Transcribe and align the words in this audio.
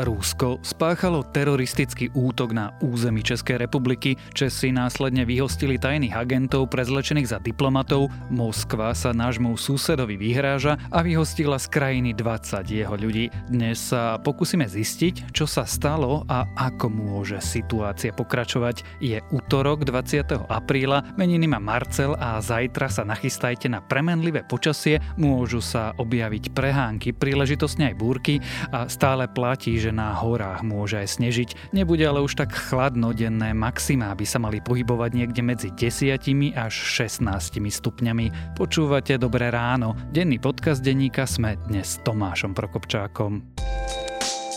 Rusko 0.00 0.56
spáchalo 0.64 1.20
teroristický 1.20 2.08
útok 2.16 2.56
na 2.56 2.72
území 2.80 3.20
Českej 3.20 3.60
republiky, 3.60 4.16
Česi 4.32 4.72
následne 4.72 5.28
vyhostili 5.28 5.76
tajných 5.76 6.16
agentov 6.16 6.72
prezlečených 6.72 7.28
za 7.28 7.38
diplomatov, 7.44 8.08
Moskva 8.32 8.96
sa 8.96 9.12
nášmu 9.12 9.60
susedovi 9.60 10.16
vyhráža 10.16 10.80
a 10.88 11.04
vyhostila 11.04 11.60
z 11.60 11.68
krajiny 11.68 12.16
20 12.16 12.64
jeho 12.72 12.96
ľudí. 12.96 13.28
Dnes 13.52 13.92
sa 13.92 14.16
pokúsime 14.16 14.64
zistiť, 14.64 15.36
čo 15.36 15.44
sa 15.44 15.68
stalo 15.68 16.24
a 16.24 16.48
ako 16.56 16.88
môže 16.88 17.44
situácia 17.44 18.16
pokračovať. 18.16 19.04
Je 19.04 19.20
útorok 19.28 19.84
20. 19.84 20.48
apríla, 20.48 21.04
meniny 21.20 21.44
má 21.44 21.60
Marcel 21.60 22.16
a 22.16 22.40
zajtra 22.40 22.88
sa 22.88 23.04
nachystajte 23.04 23.68
na 23.68 23.84
premenlivé 23.84 24.40
počasie, 24.40 25.04
môžu 25.20 25.60
sa 25.60 25.92
objaviť 26.00 26.56
prehánky, 26.56 27.12
príležitosne 27.12 27.92
aj 27.92 28.00
búrky 28.00 28.40
a 28.72 28.88
stále 28.88 29.28
platí, 29.28 29.81
že 29.82 29.90
na 29.90 30.14
horách 30.14 30.62
môže 30.62 31.02
aj 31.02 31.18
snežiť. 31.18 31.74
Nebude 31.74 32.06
ale 32.06 32.22
už 32.22 32.38
tak 32.38 32.54
chladno, 32.54 33.10
denné 33.10 33.50
maxima 33.50 34.14
by 34.14 34.22
sa 34.22 34.38
mali 34.38 34.62
pohybovať 34.62 35.10
niekde 35.10 35.42
medzi 35.42 35.68
10 35.74 36.54
až 36.54 36.74
16 36.74 37.58
stupňami. 37.58 38.54
Počúvate 38.54 39.18
Dobré 39.18 39.50
ráno. 39.50 39.98
Denný 40.14 40.38
podcast 40.38 40.84
denníka 40.84 41.26
sme 41.26 41.58
dnes 41.66 41.98
s 41.98 42.00
Tomášom 42.06 42.54
Prokopčákom. 42.54 43.71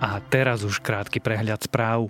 A 0.00 0.16
teraz 0.32 0.64
už 0.64 0.80
krátky 0.80 1.20
prehľad 1.20 1.68
správ. 1.68 2.08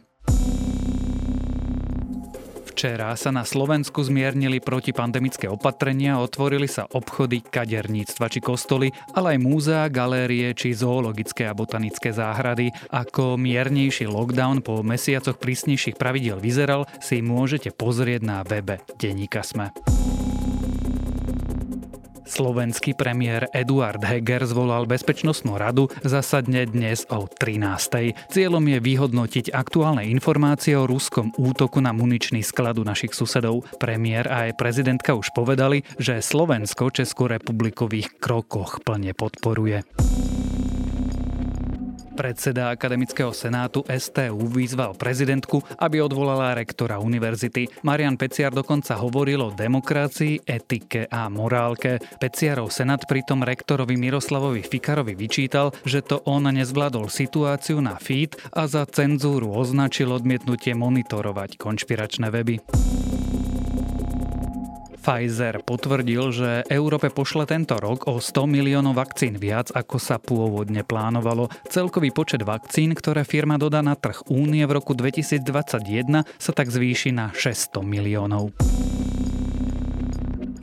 Včera 2.80 3.12
sa 3.12 3.28
na 3.28 3.44
Slovensku 3.44 4.00
zmiernili 4.00 4.56
protipandemické 4.56 5.44
opatrenia, 5.52 6.16
otvorili 6.16 6.64
sa 6.64 6.88
obchody, 6.88 7.44
kaderníctva 7.44 8.32
či 8.32 8.40
kostoly, 8.40 8.88
ale 9.12 9.36
aj 9.36 9.44
múzea, 9.44 9.92
galérie 9.92 10.56
či 10.56 10.72
zoologické 10.72 11.44
a 11.44 11.52
botanické 11.52 12.08
záhrady. 12.08 12.72
Ako 12.88 13.36
miernejší 13.36 14.08
lockdown 14.08 14.64
po 14.64 14.80
mesiacoch 14.80 15.36
prísnejších 15.36 16.00
pravidiel 16.00 16.40
vyzeral, 16.40 16.88
si 17.04 17.20
môžete 17.20 17.68
pozrieť 17.68 18.24
na 18.24 18.40
webe 18.48 18.80
Deníka 18.96 19.44
Sme. 19.44 19.76
Slovenský 22.30 22.94
premiér 22.94 23.50
Eduard 23.50 23.98
Heger 23.98 24.46
zvolal 24.46 24.86
Bezpečnostnú 24.86 25.58
radu, 25.58 25.90
zasadne 26.06 26.62
dnes 26.62 27.02
o 27.10 27.26
13. 27.26 28.30
Cieľom 28.30 28.64
je 28.70 28.78
vyhodnotiť 28.78 29.50
aktuálne 29.50 30.06
informácie 30.06 30.78
o 30.78 30.86
ruskom 30.86 31.34
útoku 31.34 31.82
na 31.82 31.90
muničný 31.90 32.46
sklad 32.46 32.78
u 32.78 32.86
našich 32.86 33.18
susedov. 33.18 33.66
Premiér 33.82 34.30
a 34.30 34.46
aj 34.46 34.62
prezidentka 34.62 35.18
už 35.18 35.34
povedali, 35.34 35.82
že 35.98 36.22
Slovensko 36.22 36.94
Českú 36.94 37.26
ich 37.90 38.08
krokoch 38.22 38.78
plne 38.86 39.10
podporuje. 39.10 39.82
Predseda 42.20 42.68
Akademického 42.68 43.32
senátu 43.32 43.80
STU 43.88 44.44
vyzval 44.44 44.92
prezidentku, 44.92 45.64
aby 45.80 46.04
odvolala 46.04 46.52
rektora 46.52 47.00
univerzity. 47.00 47.80
Marian 47.80 48.20
Peciar 48.20 48.52
dokonca 48.52 49.00
hovoril 49.00 49.40
o 49.40 49.48
demokracii, 49.48 50.44
etike 50.44 51.08
a 51.08 51.32
morálke. 51.32 51.96
Peciarov 52.20 52.76
senát 52.76 53.08
pritom 53.08 53.40
rektorovi 53.40 53.96
Miroslavovi 53.96 54.60
Fikarovi 54.60 55.16
vyčítal, 55.16 55.72
že 55.88 56.04
to 56.04 56.20
on 56.28 56.44
nezvládol 56.44 57.08
situáciu 57.08 57.80
na 57.80 57.96
feed 57.96 58.36
a 58.52 58.68
za 58.68 58.84
cenzúru 58.84 59.56
označil 59.56 60.12
odmietnutie 60.12 60.76
monitorovať 60.76 61.56
konšpiračné 61.56 62.28
weby. 62.28 62.60
Pfizer 65.00 65.64
potvrdil, 65.64 66.22
že 66.28 66.50
Európe 66.68 67.08
pošle 67.08 67.48
tento 67.48 67.80
rok 67.80 68.04
o 68.04 68.20
100 68.20 68.44
miliónov 68.44 69.00
vakcín 69.00 69.40
viac, 69.40 69.72
ako 69.72 69.96
sa 69.96 70.20
pôvodne 70.20 70.84
plánovalo. 70.84 71.48
Celkový 71.72 72.12
počet 72.12 72.44
vakcín, 72.44 72.92
ktoré 72.92 73.24
firma 73.24 73.56
dodá 73.56 73.80
na 73.80 73.96
trh 73.96 74.28
únie 74.28 74.60
v 74.68 74.76
roku 74.76 74.92
2021, 74.92 76.28
sa 76.36 76.52
tak 76.52 76.68
zvýši 76.68 77.16
na 77.16 77.32
600 77.32 77.80
miliónov. 77.80 78.52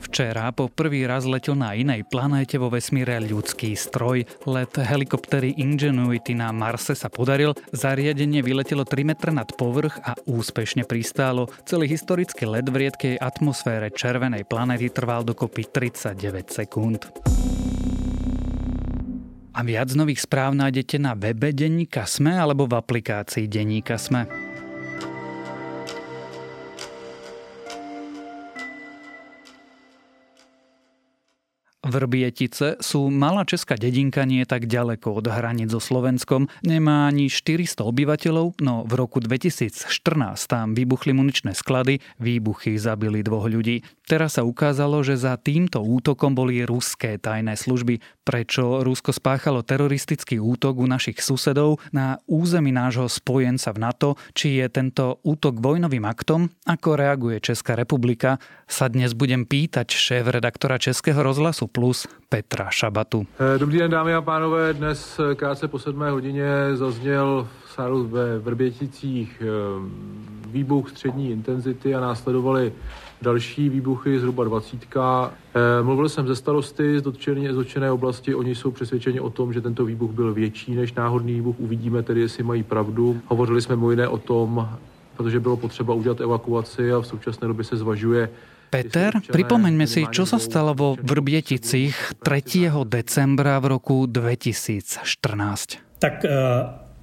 Včera 0.07 0.55
po 0.55 0.71
prvý 0.71 1.03
raz 1.03 1.27
letel 1.27 1.59
na 1.59 1.75
inej 1.75 2.07
planéte 2.07 2.55
vo 2.55 2.71
vesmíre 2.71 3.19
ľudský 3.19 3.75
stroj. 3.75 4.23
Let 4.47 4.79
helikoptery 4.79 5.59
Ingenuity 5.59 6.31
na 6.31 6.55
Marse 6.55 6.95
sa 6.95 7.11
podaril, 7.11 7.51
zariadenie 7.75 8.39
vyletelo 8.39 8.87
3 8.87 9.03
metre 9.03 9.35
nad 9.35 9.51
povrch 9.51 9.99
a 9.99 10.15
úspešne 10.23 10.87
pristálo. 10.87 11.51
Celý 11.67 11.91
historický 11.91 12.47
let 12.47 12.71
v 12.71 12.87
riedkej 12.87 13.19
atmosfére 13.19 13.91
červenej 13.91 14.47
planéty 14.47 14.87
trval 14.87 15.27
dokopy 15.27 15.67
39 15.67 16.55
sekúnd. 16.55 17.11
A 19.57 19.59
viac 19.65 19.91
nových 19.91 20.23
správ 20.23 20.55
nájdete 20.55 21.03
na 21.03 21.19
webe 21.19 21.51
Denníka 21.51 22.07
Sme 22.07 22.31
alebo 22.31 22.63
v 22.63 22.79
aplikácii 22.79 23.51
Denníka 23.51 23.99
Sme. 23.99 24.46
Vrbietice 31.87 32.83
sú 32.83 33.07
malá 33.07 33.47
česká 33.47 33.79
dedinka 33.79 34.27
nie 34.27 34.43
tak 34.43 34.67
ďaleko 34.67 35.23
od 35.23 35.31
hraníc 35.31 35.71
so 35.71 35.79
Slovenskom, 35.79 36.51
nemá 36.67 37.07
ani 37.07 37.31
400 37.31 37.79
obyvateľov, 37.79 38.59
no 38.59 38.83
v 38.83 38.93
roku 38.99 39.23
2014 39.23 39.87
tam 40.51 40.75
vybuchli 40.75 41.15
muničné 41.15 41.55
sklady, 41.55 42.03
výbuchy 42.19 42.75
zabili 42.75 43.23
dvoch 43.23 43.47
ľudí. 43.47 43.87
Teraz 44.03 44.35
sa 44.35 44.43
ukázalo, 44.43 44.99
že 45.03 45.15
za 45.15 45.39
týmto 45.39 45.79
útokom 45.79 46.35
boli 46.35 46.63
ruské 46.67 47.15
tajné 47.19 47.55
služby. 47.55 47.99
Prečo 48.23 48.83
Rusko 48.83 49.15
spáchalo 49.15 49.63
teroristický 49.63 50.39
útok 50.39 50.83
u 50.83 50.87
našich 50.87 51.23
susedov 51.23 51.79
na 51.95 52.19
území 52.27 52.71
nášho 52.75 53.07
spojenca 53.07 53.71
v 53.71 53.79
NATO, 53.79 54.09
či 54.35 54.59
je 54.59 54.67
tento 54.67 55.23
útok 55.23 55.59
vojnovým 55.63 56.03
aktom, 56.03 56.51
ako 56.67 56.99
reaguje 56.99 57.39
Česká 57.39 57.75
republika, 57.79 58.39
sa 58.67 58.91
dnes 58.91 59.15
budem 59.15 59.47
pýtať 59.47 59.91
šéf-redaktora 59.91 60.79
Českého 60.79 61.19
rozhlasu 61.23 61.67
Plus 61.77 62.07
Petra 62.29 62.69
Šabatu. 62.69 63.25
Eh, 63.55 63.59
dobrý 63.59 63.77
den, 63.77 63.91
dámy 63.91 64.13
a 64.13 64.21
pánové. 64.21 64.73
Dnes 64.73 65.19
eh, 65.19 65.35
krátce 65.35 65.67
po 65.67 65.79
sedmé 65.79 66.11
hodině 66.11 66.49
zazněl 66.73 67.47
sálu 67.75 68.07
ve 68.07 68.39
Vrběticích 68.39 69.41
eh, 69.41 69.47
výbuch 70.47 70.89
střední 70.89 71.31
intenzity 71.31 71.95
a 71.95 71.99
následovali 71.99 72.73
další 73.21 73.69
výbuchy, 73.69 74.19
zhruba 74.19 74.43
dvacítka. 74.43 75.33
Mluvil 75.81 76.09
jsem 76.09 76.27
ze 76.27 76.35
starosty 76.35 76.99
z 76.99 77.01
dotčené, 77.01 77.53
z 77.53 77.55
dotčené 77.55 77.91
oblasti, 77.91 78.35
oni 78.35 78.55
jsou 78.55 78.71
přesvědčeni 78.71 79.19
o 79.19 79.29
tom, 79.29 79.53
že 79.53 79.61
tento 79.61 79.85
výbuch 79.85 80.11
byl 80.11 80.33
větší 80.33 80.75
než 80.75 80.93
náhodný 80.93 81.33
výbuch. 81.33 81.55
Uvidíme 81.59 82.03
tedy, 82.03 82.21
jestli 82.21 82.43
mají 82.43 82.63
pravdu. 82.63 83.21
Hovořili 83.27 83.61
jsme 83.61 83.75
mimo 83.75 83.91
jiné 83.91 84.07
o 84.07 84.17
tom, 84.17 84.69
protože 85.17 85.39
bylo 85.39 85.57
potřeba 85.57 85.93
udělat 85.93 86.21
evakuaci 86.21 86.93
a 86.93 86.99
v 86.99 87.07
současné 87.07 87.47
době 87.47 87.63
se 87.63 87.77
zvažuje, 87.77 88.29
Peter, 88.67 89.11
pripomeňme 89.23 89.87
si, 89.87 90.03
čo 90.11 90.27
sa 90.27 90.37
stalo 90.37 90.75
vo 90.75 90.99
Vrbieticích 90.99 92.19
3. 92.19 92.71
decembra 92.83 93.59
v 93.63 93.79
roku 93.79 94.05
2014. 94.05 95.03
Tak 95.97 96.15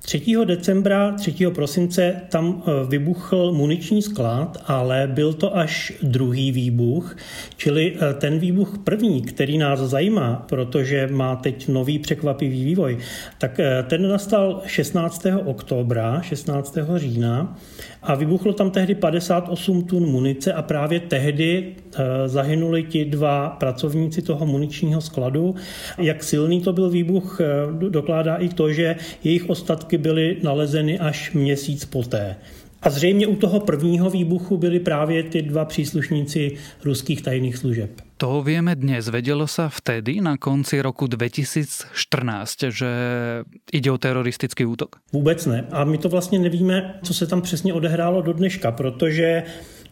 3. 0.04 0.36
Eh, 0.42 0.44
decembra, 0.44 1.12
3. 1.12 1.50
prosince 1.50 2.20
tam 2.28 2.62
eh, 2.66 2.86
vybuchl 2.88 3.52
muniční 3.52 4.02
sklad, 4.02 4.62
ale 4.66 5.10
byl 5.14 5.32
to 5.32 5.56
až 5.56 5.92
druhý 6.02 6.52
výbuch, 6.52 7.16
čili 7.56 7.96
eh, 7.96 8.14
ten 8.14 8.38
výbuch 8.38 8.78
první, 8.84 9.22
který 9.22 9.58
nás 9.58 9.80
zajímá, 9.80 10.46
protože 10.48 11.08
má 11.10 11.36
teď 11.36 11.68
nový 11.68 11.98
překvapivý 11.98 12.64
vývoj, 12.64 12.98
tak 13.38 13.60
ten 13.86 14.08
nastal 14.08 14.62
16. 14.66 15.26
oktobra, 15.44 16.22
16. 16.22 16.78
října 16.96 17.56
a 18.04 18.14
vybuchlo 18.14 18.52
tam 18.52 18.70
tehdy 18.70 18.94
58 18.94 19.82
tun 19.82 20.06
munice 20.06 20.52
a 20.52 20.62
právě 20.62 21.00
tehdy 21.00 21.74
eh, 21.76 21.82
zahynuli 22.26 22.82
ti 22.82 23.04
dva 23.04 23.48
pracovníci 23.48 24.22
toho 24.22 24.46
muničního 24.46 25.00
skladu. 25.00 25.54
Jak 25.98 26.22
silný 26.22 26.60
to 26.60 26.72
byl 26.72 26.90
výbuch, 26.90 27.40
eh, 27.40 27.44
dokládá 27.88 28.36
i 28.36 28.48
to, 28.48 28.72
že 28.72 28.96
jejich 29.24 29.50
ostatky 29.50 29.98
byly 29.98 30.36
nalezeny 30.42 30.98
až 30.98 31.32
měsíc 31.32 31.84
poté. 31.84 32.36
A 32.82 32.90
zřejmě 32.90 33.26
u 33.26 33.36
toho 33.36 33.60
prvního 33.60 34.10
výbuchu 34.10 34.56
byli 34.56 34.80
právě 34.80 35.22
ty 35.22 35.42
dva 35.42 35.64
příslušníci 35.64 36.52
ruských 36.84 37.22
tajných 37.22 37.56
služeb. 37.56 37.90
To 38.16 38.46
vieme 38.46 38.78
dnes. 38.78 39.10
Vedelo 39.10 39.50
sa 39.50 39.66
vtedy 39.66 40.22
na 40.22 40.38
konci 40.38 40.78
roku 40.78 41.10
2014, 41.10 41.90
že 42.70 42.90
ide 43.74 43.90
o 43.90 43.98
teroristický 43.98 44.64
útok? 44.64 45.02
Vůbec 45.12 45.46
ne. 45.46 45.66
A 45.74 45.84
my 45.84 45.98
to 45.98 46.08
vlastně 46.08 46.38
nevíme, 46.38 46.98
co 47.02 47.14
se 47.14 47.26
tam 47.26 47.42
přesně 47.42 47.74
odehrálo 47.74 48.22
do 48.22 48.32
dneška, 48.32 48.72
protože 48.72 49.42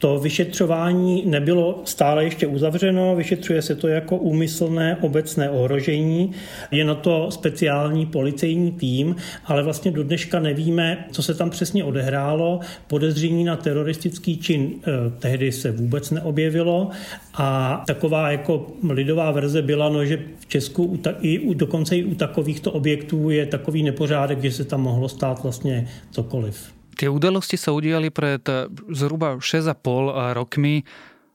to 0.03 0.19
vyšetřování 0.19 1.23
nebylo 1.27 1.83
stále 1.85 2.25
ještě 2.25 2.47
uzavřeno, 2.47 3.17
vyšetřuje 3.17 3.63
se 3.63 3.75
to 3.75 3.89
jako 3.89 4.17
úmyslné 4.17 4.97
obecné 5.01 5.51
ohrožení. 5.51 6.33
Je 6.71 6.85
na 6.85 6.95
to 6.95 7.31
speciální 7.31 8.07
policejní 8.07 8.73
tým, 8.73 9.17
ale 9.45 9.63
vlastně 9.63 9.91
do 9.91 10.03
dneška 10.03 10.41
nevíme, 10.41 11.05
co 11.11 11.23
se 11.23 11.35
tam 11.35 11.51
přesně 11.51 11.85
odehrálo. 11.85 12.61
Podezření 12.87 13.45
na 13.45 13.57
teroristický 13.57 14.39
čin 14.39 14.71
eh, 14.83 14.91
tehdy 15.19 15.53
se 15.53 15.71
vůbec 15.71 16.11
neobjevilo 16.11 16.91
a 17.35 17.83
taková 17.87 18.22
jako 18.31 18.67
lidová 18.91 19.31
verze 19.31 19.63
byla, 19.63 19.89
no, 19.89 20.05
že 20.05 20.25
v 20.39 20.47
Česku 20.47 21.01
i 21.21 21.39
u, 21.39 21.55
dokonce 21.55 21.97
i 21.97 22.05
u 22.05 22.15
takovýchto 22.15 22.73
objektů 22.73 23.31
je 23.31 23.47
takový 23.47 23.83
nepořádek, 23.83 24.43
že 24.43 24.53
se 24.53 24.65
tam 24.65 24.81
mohlo 24.81 25.09
stát 25.09 25.43
vlastně 25.43 25.89
cokoliv. 26.11 26.73
Tie 26.93 27.09
udalosti 27.09 27.57
sa 27.57 27.73
udiali 27.73 28.13
pred 28.13 28.45
eh, 28.49 28.69
zhruba 28.93 29.41
6,5 29.41 30.37
rokmi. 30.37 30.85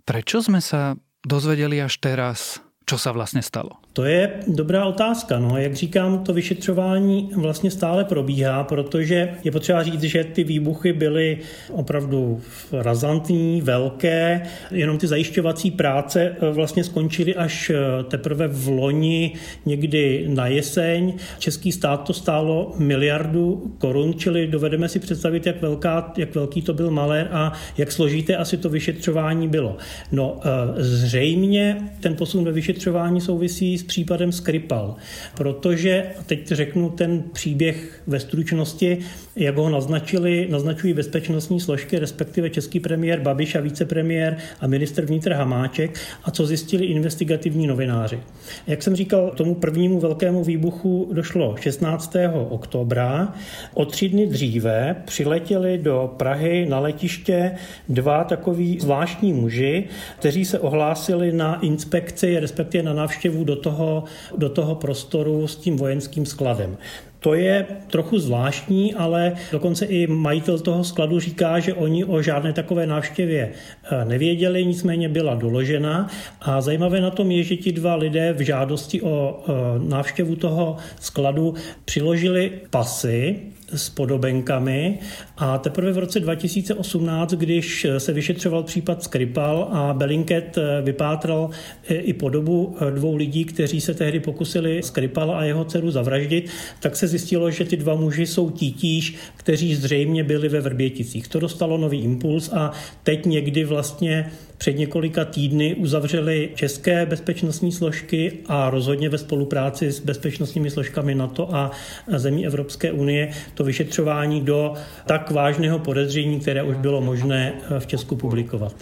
Prečo 0.06 0.40
sme 0.40 0.62
sa 0.62 0.96
dozvedeli 1.26 1.82
až 1.82 1.98
teraz, 1.98 2.62
čo 2.86 2.96
sa 2.96 3.12
vlastne 3.12 3.42
stalo? 3.42 3.82
To 3.98 4.06
je 4.06 4.32
dobrá 4.48 4.86
otázka. 4.86 5.40
No, 5.40 5.58
jak 5.58 5.76
říkám, 5.76 6.24
to 6.24 6.34
vyšetřování 6.34 7.30
vlastně 7.36 7.72
stále 7.72 8.04
probíhá, 8.04 8.64
protože 8.64 9.30
je 9.44 9.52
potřeba 9.52 9.84
říct, 9.84 10.02
že 10.02 10.24
ty 10.24 10.44
výbuchy 10.44 10.94
byly 10.94 11.38
opravdu 11.72 12.42
razantní, 12.72 13.62
velké. 13.62 14.42
Jenom 14.72 14.98
ty 14.98 15.08
zajišťovací 15.08 15.72
práce 15.72 16.36
eh, 16.42 16.52
vlastně 16.52 16.84
skončily 16.84 17.36
až 17.36 17.70
eh, 17.70 18.04
teprve 18.04 18.48
v 18.48 18.68
loni, 18.68 19.34
někdy 19.66 20.26
na 20.28 20.48
jeseň. 20.48 21.14
Český 21.40 21.72
stát 21.72 22.04
to 22.04 22.14
stálo 22.14 22.74
miliardu 22.78 23.74
korun, 23.78 24.14
čili 24.14 24.48
dovedeme 24.48 24.90
si 24.90 25.00
představit, 25.00 25.46
jak, 25.46 25.62
velká, 25.62 26.14
jak 26.18 26.36
velký 26.36 26.62
to 26.62 26.74
byl 26.74 26.92
malér 26.92 27.28
a 27.32 27.54
jak 27.78 27.92
složité 27.92 28.36
asi 28.36 28.58
to 28.58 28.70
vyšetřování 28.70 29.48
bylo. 29.48 29.78
No, 30.12 30.40
eh, 30.44 30.84
zřejmě 30.84 31.78
ten 32.00 32.16
posun 32.16 32.46
ve 32.46 32.52
vyšetřování 32.52 33.22
souvisí 33.22 33.78
s 33.78 33.87
případem 33.88 34.32
Skripal, 34.32 34.96
protože, 35.38 36.06
teď 36.26 36.48
řeknu 36.48 36.90
ten 36.90 37.24
příběh 37.34 38.02
ve 38.08 38.20
stručnosti, 38.20 38.98
jak 39.36 39.58
ho 39.58 39.70
naznačili, 39.70 40.48
naznačují 40.50 40.94
bezpečnostní 40.94 41.60
složky, 41.60 42.00
respektive 42.00 42.50
český 42.50 42.80
premiér 42.80 43.20
Babiš 43.20 43.56
a 43.56 43.62
vicepremiér 43.62 44.38
a 44.60 44.68
minister 44.68 45.06
vnitra 45.06 45.38
Hamáček 45.38 46.00
a 46.24 46.32
co 46.32 46.46
zjistili 46.46 46.86
investigativní 46.86 47.68
novináři. 47.68 48.20
Jak 48.68 48.84
jsem 48.84 48.96
říkal, 48.96 49.32
tomu 49.36 49.56
prvnímu 49.56 50.00
velkému 50.00 50.44
výbuchu 50.44 51.10
došlo 51.14 51.56
16. 51.60 52.16
oktobra. 52.50 53.34
O 53.74 53.86
tři 53.86 54.10
dny 54.10 54.28
dříve 54.28 54.96
přiletěli 55.06 55.78
do 55.78 56.14
Prahy 56.18 56.66
na 56.70 56.80
letiště 56.80 57.52
dva 57.90 58.24
takový 58.24 58.80
zvláštní 58.80 59.34
muži, 59.34 59.84
kteří 60.20 60.46
se 60.46 60.60
ohlásili 60.60 61.32
na 61.32 61.60
inspekci, 61.60 62.40
respektive 62.40 62.84
na 62.84 62.94
návštěvu 62.94 63.44
do 63.44 63.56
toho 63.68 64.04
do 64.38 64.50
toho 64.50 64.76
prostoru 64.76 65.48
s 65.48 65.56
tím 65.56 65.76
vojenským 65.78 66.26
skladem. 66.26 66.78
To 67.20 67.34
je 67.34 67.66
trochu 67.92 68.20
zvláštní, 68.20 68.96
ale 68.96 69.36
dokonce 69.52 69.86
i 69.86 70.08
majitel 70.08 70.60
toho 70.60 70.84
skladu 70.84 71.20
říká, 71.20 71.60
že 71.60 71.74
oni 71.74 72.06
o 72.06 72.22
žádné 72.22 72.54
takové 72.54 72.88
návštěvě 72.88 73.52
eh, 73.52 74.06
nevěděli, 74.06 74.66
nicméně 74.66 75.10
byla 75.10 75.36
doložena. 75.36 76.08
A 76.42 76.62
zajímavé 76.62 77.02
na 77.02 77.10
tom 77.10 77.32
je, 77.32 77.44
že 77.44 77.56
ti 77.58 77.72
dva 77.72 77.96
lidé 77.96 78.34
v 78.34 78.42
žádosti 78.42 79.02
o 79.02 79.44
eh, 79.44 79.52
návštěvu 79.90 80.36
toho 80.36 80.78
skladu 81.00 81.54
přiložili 81.86 82.52
pasy, 82.70 83.52
s 83.74 83.90
podobenkami 83.90 85.00
a 85.38 85.58
teprve 85.58 85.92
v 85.92 85.98
roce 85.98 86.20
2018, 86.20 87.34
když 87.34 87.88
se 87.98 88.14
vyšetřoval 88.14 88.64
případ 88.64 89.04
Skripal 89.04 89.70
a 89.72 89.94
Belinket 89.94 90.58
vypátral 90.84 91.50
i 91.90 92.14
podobu 92.14 92.76
dvou 92.96 93.16
lidí, 93.16 93.46
kteří 93.46 93.82
se 93.82 93.94
tehdy 93.94 94.20
pokusili 94.20 94.84
Skripal 94.84 95.32
a 95.32 95.44
jeho 95.44 95.66
dceru 95.66 95.92
zavraždit, 95.92 96.50
tak 96.80 96.96
se 96.96 97.08
zjistilo, 97.08 97.52
že 97.52 97.66
ty 97.66 97.78
dva 97.78 97.96
muži 97.96 98.26
jsou 98.26 98.50
títíž, 98.50 99.16
kteří 99.36 99.76
zřejmě 99.76 100.24
byli 100.24 100.50
ve 100.50 100.62
Vrběticích. 100.62 101.28
To 101.28 101.40
dostalo 101.40 101.78
nový 101.78 102.00
impuls 102.04 102.50
a 102.54 102.72
teď 103.04 103.26
někdy 103.26 103.66
vlastně 103.66 104.32
před 104.58 104.78
několika 104.78 105.26
týdny 105.26 105.76
uzavřeli 105.76 106.50
české 106.56 107.06
bezpečnostní 107.06 107.72
složky 107.72 108.40
a 108.48 108.70
rozhodně 108.70 109.10
ve 109.10 109.18
spolupráci 109.18 109.92
s 109.92 110.00
bezpečnostními 110.00 110.72
složkami 110.72 111.16
NATO 111.16 111.56
a 111.56 111.72
zemí 112.08 112.46
Evropské 112.46 112.92
unie 112.92 113.34
to 113.54 113.64
vyšetřování 113.64 114.42
do 114.42 114.74
tak 115.06 115.32
vážného 115.32 115.80
podezření, 115.80 116.40
které 116.40 116.64
už 116.64 116.76
bylo 116.76 117.02
možné 117.02 117.54
v 117.80 117.88
Česku 117.88 118.16
publikovat. 118.16 118.76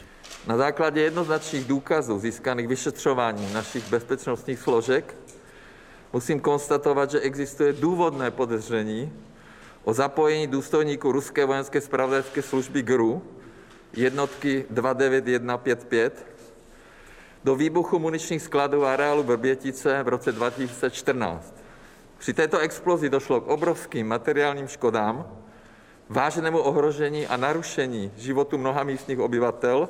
Na 0.48 0.57
základě 0.57 1.01
jednoznačných 1.01 1.66
důkazů 1.66 2.19
získaných 2.19 2.68
vyšetřováním 2.68 3.54
našich 3.54 3.89
bezpečnostních 3.89 4.60
složek 4.60 5.16
musím 6.13 6.39
konstatovat, 6.39 7.12
že 7.12 7.19
existuje 7.19 7.74
důvodné 7.74 8.31
podezření 8.31 9.12
o 9.83 9.94
zapojení 9.94 10.48
důstojníků 10.48 11.12
ruské 11.12 11.45
vojenské 11.45 11.81
spravodajské 11.81 12.42
služby 12.42 12.81
GRU 12.81 13.21
jednotky 13.95 14.65
29155 14.69 16.25
do 17.44 17.56
výbuchu 17.56 18.00
muničních 18.00 18.42
skladů 18.42 18.86
a 18.86 18.94
areálu 18.94 19.24
Vrbětice 19.24 20.03
v 20.03 20.07
roce 20.07 20.31
2014. 20.31 21.56
Při 22.18 22.33
této 22.33 22.59
explozi 22.59 23.09
došlo 23.09 23.42
k 23.42 23.47
obrovským 23.47 24.07
materiálním 24.07 24.68
škodám, 24.68 25.38
vážnému 26.09 26.59
ohrožení 26.59 27.27
a 27.27 27.38
narušení 27.38 28.12
životu 28.18 28.57
mnoha 28.57 28.83
místních 28.83 29.19
obyvatel, 29.19 29.89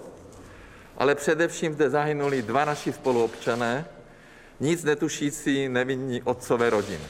ale 0.97 1.15
především 1.15 1.73
zde 1.73 1.89
zahynuli 1.89 2.41
dva 2.41 2.65
naši 2.65 2.93
spoluobčané, 2.93 3.85
nic 4.59 4.83
netušící 4.83 5.69
nevinní 5.69 6.21
otcové 6.23 6.69
rodiny. 6.69 7.05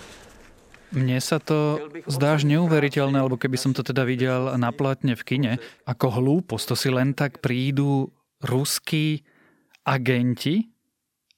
Mne 0.96 1.20
sa 1.20 1.44
to 1.44 1.78
zdá 2.08 2.40
až 2.40 2.48
neuveriteľné, 2.48 3.20
alebo 3.20 3.36
keby 3.36 3.60
som 3.60 3.76
to 3.76 3.84
teda 3.84 4.08
videl 4.08 4.56
na 4.56 4.72
platne 4.72 5.20
v 5.20 5.24
kine, 5.28 5.54
ako 5.84 6.08
hlúposť, 6.24 6.66
to 6.72 6.76
si 6.80 6.90
len 6.90 7.12
tak 7.12 7.44
prídu 7.44 8.16
ruskí 8.40 9.28
agenti 9.84 10.72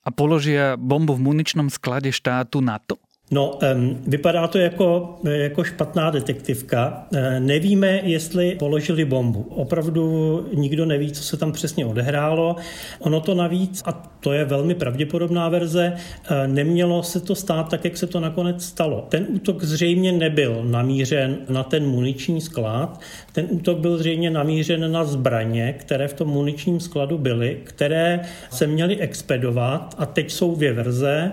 a 0.06 0.14
položia 0.14 0.78
bombu 0.78 1.18
v 1.18 1.26
muničnom 1.26 1.74
sklade 1.74 2.14
štátu 2.14 2.62
NATO? 2.62 3.02
No, 3.32 3.60
vypadá 4.08 4.48
to 4.48 4.58
jako, 4.58 5.16
jako 5.24 5.64
špatná 5.64 6.10
detektivka. 6.10 7.08
E, 7.14 7.40
nevíme, 7.40 8.02
jestli 8.04 8.56
položili 8.56 9.06
bombu. 9.06 9.42
Opravdu 9.50 10.46
nikdo 10.54 10.86
neví, 10.86 11.12
co 11.12 11.24
se 11.24 11.38
tam 11.38 11.52
přesně 11.52 11.86
odehrálo. 11.86 12.56
Ono 13.00 13.22
to 13.22 13.36
navíc, 13.36 13.84
a 13.86 13.92
to 14.20 14.34
je 14.34 14.46
velmi 14.46 14.76
pravděpodobná 14.76 15.50
verze, 15.50 15.94
e, 16.30 16.48
nemělo 16.48 17.04
se 17.04 17.20
to 17.20 17.36
stát 17.36 17.70
tak, 17.70 17.86
jak 17.86 17.98
se 17.98 18.08
to 18.08 18.20
nakonec 18.20 18.66
stalo. 18.66 19.06
Ten 19.10 19.26
útok 19.30 19.64
zřejmě 19.64 20.12
nebyl 20.12 20.64
namířen 20.64 21.38
na 21.50 21.64
ten 21.64 21.88
muniční 21.88 22.42
sklad, 22.42 23.02
ten 23.32 23.48
útok 23.50 23.78
byl 23.78 23.98
zřejmě 23.98 24.30
namířen 24.30 24.92
na 24.92 25.04
zbraně, 25.04 25.76
které 25.80 26.08
v 26.08 26.14
tom 26.14 26.28
muničním 26.28 26.80
skladu 26.80 27.18
byly, 27.18 27.58
které 27.64 28.20
se 28.50 28.68
měly 28.68 28.98
expedovat 28.98 29.96
a 29.98 30.06
teď 30.06 30.32
jsou 30.32 30.56
dvě 30.56 30.74
verze 30.74 31.32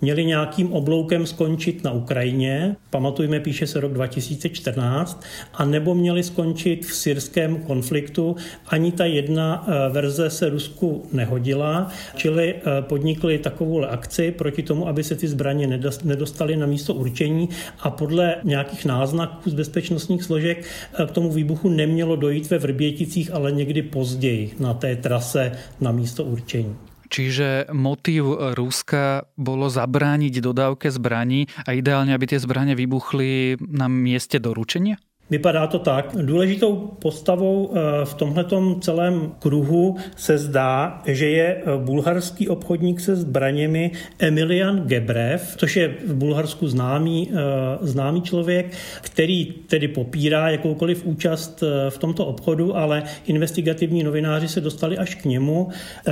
měli 0.00 0.24
nějakým 0.24 0.72
obloukem 0.72 1.26
skončit 1.26 1.84
na 1.84 1.92
Ukrajině, 1.92 2.76
pamatujme, 2.90 3.40
píše 3.40 3.66
se 3.66 3.80
rok 3.80 3.92
2014, 3.92 5.22
a 5.54 5.64
nebo 5.64 5.94
měli 5.94 6.22
skončit 6.22 6.86
v 6.86 6.94
syrském 6.94 7.56
konfliktu. 7.56 8.36
Ani 8.68 8.92
ta 8.92 9.04
jedna 9.04 9.66
eh, 9.68 9.92
verze 9.92 10.30
se 10.30 10.48
Rusku 10.48 11.06
nehodila, 11.12 11.90
čili 12.16 12.54
eh, 12.54 12.82
podnikli 12.82 13.38
takovou 13.38 13.84
akci 13.84 14.32
proti 14.32 14.62
tomu, 14.62 14.88
aby 14.88 15.04
se 15.04 15.14
ty 15.14 15.28
zbraně 15.28 15.80
nedostaly 16.04 16.56
na 16.56 16.66
místo 16.66 16.94
určení 16.94 17.48
a 17.80 17.90
podle 17.90 18.36
nějakých 18.44 18.84
náznaků 18.84 19.50
z 19.50 19.54
bezpečnostních 19.54 20.22
složek 20.22 20.64
eh, 20.64 21.06
k 21.06 21.10
tomu 21.10 21.32
výbuchu 21.32 21.68
nemělo 21.68 22.16
dojít 22.16 22.50
ve 22.50 22.58
Vrběticích, 22.58 23.34
ale 23.34 23.52
někdy 23.52 23.82
později 23.82 24.54
na 24.60 24.74
té 24.74 24.96
trase 24.96 25.52
na 25.80 25.92
místo 25.92 26.24
určení. 26.24 26.76
Čiže 27.06 27.70
motív 27.70 28.54
Ruska 28.58 29.30
bolo 29.38 29.70
zabrániť 29.70 30.42
dodávke 30.42 30.90
zbraní 30.90 31.46
a 31.64 31.72
ideálne, 31.72 32.12
aby 32.12 32.26
tie 32.26 32.42
zbranie 32.42 32.74
vybuchli 32.74 33.60
na 33.62 33.86
mieste 33.86 34.42
doručenia? 34.42 34.98
Vypadá 35.30 35.66
to 35.66 35.78
tak. 35.78 36.16
Důležitou 36.22 36.76
postavou 36.76 37.72
eh, 37.74 38.04
v 38.04 38.14
tomhletom 38.14 38.80
celém 38.80 39.32
kruhu 39.38 39.96
se 40.16 40.38
zdá, 40.38 41.02
že 41.06 41.28
je 41.28 41.46
eh, 41.46 41.62
bulharský 41.76 42.48
obchodník 42.48 43.00
se 43.00 43.16
zbraněmi 43.16 43.90
Emilian 44.18 44.80
Gebrev, 44.86 45.54
což 45.56 45.76
je 45.76 45.94
v 46.06 46.14
Bulharsku 46.14 46.68
známý, 46.68 47.30
eh, 47.32 47.36
známý 47.80 48.22
člověk, 48.22 48.72
který 49.00 49.44
tedy 49.44 49.88
popírá 49.88 50.50
jakoukoliv 50.50 51.06
účast 51.06 51.62
v 51.88 51.98
tomto 51.98 52.26
obchodu, 52.26 52.76
ale 52.76 53.02
investigativní 53.26 54.02
novináři 54.02 54.48
se 54.48 54.60
dostali 54.60 54.98
až 54.98 55.14
k 55.14 55.24
němu. 55.24 55.68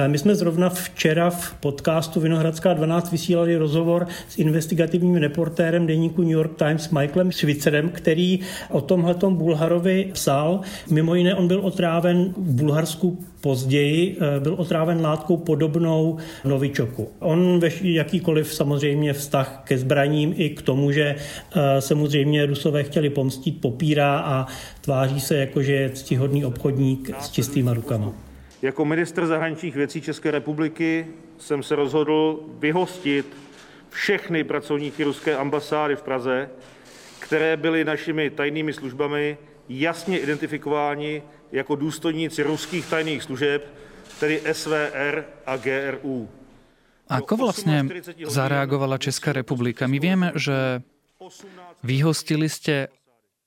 My 0.07 0.19
jsme 0.19 0.35
zrovna 0.35 0.69
včera 0.71 1.31
v 1.31 1.55
podcastu 1.55 2.21
Vinohradská 2.21 2.73
12 2.73 3.13
vysílali 3.13 3.57
rozhovor 3.57 4.07
s 4.29 4.39
investigativním 4.39 5.17
reportérem 5.17 5.87
deníku 5.87 6.23
New 6.23 6.31
York 6.31 6.59
Times 6.59 6.91
Michaelem 6.91 7.33
Schwitzerem, 7.33 7.89
který 7.89 8.41
o 8.71 8.81
tom 8.81 9.04
tomhle 9.13 9.39
Bulharovi 9.39 10.11
psal. 10.13 10.61
Mimo 10.91 11.15
jiné 11.15 11.35
on 11.35 11.49
byl 11.49 11.61
otráven 11.61 12.35
v 12.37 12.55
Bulharsku 12.55 13.25
později, 13.41 14.17
eh, 14.37 14.41
byl 14.41 14.55
otráven 14.55 15.01
látkou 15.01 15.37
podobnou 15.37 16.19
novičoku. 16.45 17.09
On 17.19 17.61
ve 17.61 17.69
jakýkoliv 17.83 18.55
samozřejmě 18.55 19.13
vztah 19.13 19.61
ke 19.65 19.79
zbraním 19.79 20.35
i 20.37 20.51
k 20.51 20.63
tomu, 20.63 20.93
že 20.93 21.17
eh, 21.57 21.81
samozřejmě 21.81 22.47
Rusové 22.47 22.83
chtěli 22.83 23.11
pomstit, 23.11 23.61
popírá 23.61 24.19
a 24.19 24.47
tváří 24.81 25.21
se 25.21 25.37
jako, 25.37 25.63
že 25.63 25.73
je 25.73 25.91
ctihodný 25.91 26.45
obchodník 26.45 27.11
s 27.21 27.31
čistýma 27.31 27.75
rukama. 27.75 28.13
Jako 28.63 28.85
ministr 28.85 29.27
zahraničních 29.27 29.77
věcí 29.77 30.01
České 30.01 30.31
republiky 30.31 31.07
jsem 31.39 31.63
se 31.63 31.77
rozhodl 31.77 32.41
vyhostit 32.59 33.27
všechny 33.91 34.45
pracovníky 34.45 35.05
ruské 35.05 35.37
ambasády 35.37 35.97
v 35.97 36.03
Praze, 36.03 36.49
které 37.25 37.57
byly 37.57 37.85
našimi 37.85 38.31
tajnými 38.31 38.73
službami 38.73 39.39
jasně 39.69 40.19
identifikováni 40.19 41.23
jako 41.53 41.75
důstojníci 41.75 42.43
ruských 42.43 42.87
tajných 42.87 43.23
služeb, 43.23 43.75
tedy 44.21 44.41
SVR 44.53 45.25
a 45.47 45.57
GRU. 45.57 46.29
Ako 47.05 47.37
vlastne 47.37 47.85
zareagovala 48.25 48.97
Česká 48.97 49.37
republika? 49.37 49.85
My 49.85 50.01
vieme, 50.01 50.33
že 50.41 50.81
vyhostili 51.85 52.49
ste 52.49 52.89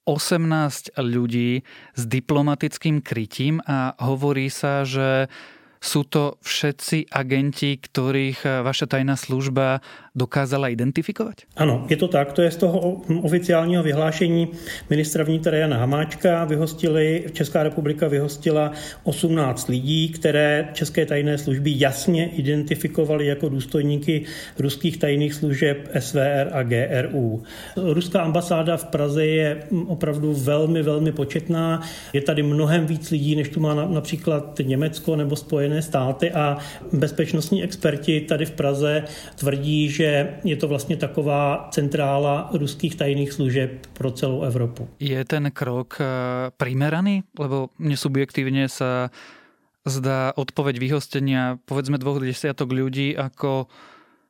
18 0.06 0.94
ľudí 1.02 1.66
s 1.98 2.02
diplomatickým 2.06 3.02
krytím 3.02 3.58
a 3.66 3.98
hovorí 3.98 4.54
sa, 4.54 4.86
že 4.86 5.26
sú 5.78 6.06
to 6.06 6.42
všetci 6.42 7.14
agenti, 7.14 7.78
ktorých 7.78 8.40
eh, 8.46 8.52
vaša 8.66 8.98
tajná 8.98 9.14
služba 9.18 9.82
dokázala 10.18 10.68
identifikovat? 10.68 11.36
Ano, 11.56 11.86
je 11.90 11.98
to 11.98 12.08
tak. 12.08 12.34
To 12.34 12.42
je 12.42 12.52
z 12.52 12.58
toho 12.58 13.02
oficiálního 13.22 13.84
vyhlášení 13.84 14.48
ministra 14.90 15.24
vnitra 15.24 15.58
Jana 15.58 15.78
Hamáčka. 15.78 16.46
Vyhostili, 16.46 17.26
Česká 17.34 17.64
republika 17.64 18.08
vyhostila 18.08 18.72
18 19.04 19.68
lidí, 19.68 20.10
které 20.10 20.70
české 20.74 21.06
tajné 21.06 21.38
služby 21.38 21.74
jasně 21.76 22.30
identifikovaly 22.30 23.26
jako 23.26 23.50
důstojníky 23.50 24.24
ruských 24.60 24.98
tajných 24.98 25.34
služeb 25.34 25.90
SVR 26.00 26.50
a 26.52 26.64
GRU. 26.64 27.44
Ruská 27.76 28.22
ambasáda 28.22 28.78
v 28.78 28.86
Praze 28.86 29.26
je 29.26 29.64
opravdu 29.88 30.34
velmi, 30.34 30.84
velmi 30.84 31.12
početná. 31.12 31.82
Je 32.14 32.22
tady 32.22 32.44
mnohem 32.44 32.86
víc 32.86 33.12
lidí, 33.12 33.36
než 33.36 33.50
tu 33.50 33.60
má 33.60 33.74
například 33.74 34.60
Německo 34.64 35.16
nebo 35.16 35.36
Spojené 35.36 35.82
státy 35.82 36.32
a 36.32 36.58
bezpečnostní 36.94 37.64
experti 37.64 38.22
tady 38.22 38.46
v 38.46 38.52
Praze 38.52 39.04
tvrdí, 39.36 39.90
že 39.90 40.07
že 40.08 40.40
je 40.44 40.56
to 40.56 40.68
vlastně 40.68 40.98
taková 40.98 41.68
centrála 41.72 42.50
ruských 42.54 42.96
tajných 42.96 43.34
služeb 43.34 43.72
pro 43.94 44.12
celou 44.12 44.42
Evropu. 44.42 44.88
Je 45.00 45.26
ten 45.26 45.52
krok 45.52 46.00
eh, 46.00 46.06
primeraný? 46.58 47.24
Lebo 47.40 47.76
mne 47.76 48.00
subjektívne 48.00 48.72
sa 48.72 49.12
zdá 49.84 50.32
odpoveď 50.36 50.80
vyhostenia 50.80 51.60
povedzme 51.68 52.00
dvoch 52.00 52.24
desiatok 52.24 52.72
ľudí 52.72 53.16
ako 53.16 53.68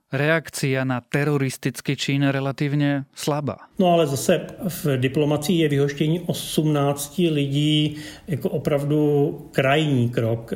reakcia 0.08 0.88
na 0.88 1.04
teroristický 1.04 2.00
čin 2.00 2.24
relatívne 2.24 3.06
slabá. 3.12 3.68
No 3.76 3.92
ale 3.92 4.08
zase 4.08 4.48
v 4.64 4.98
diplomacii 4.98 5.60
je 5.60 5.70
vyhoštění 5.70 6.20
18 6.20 7.18
lidí 7.18 7.96
jako 8.28 8.50
opravdu 8.50 9.02
krajní 9.52 10.10
krok. 10.10 10.54